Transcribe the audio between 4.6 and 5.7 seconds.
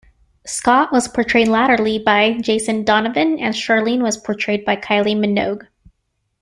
by Kylie Minogue.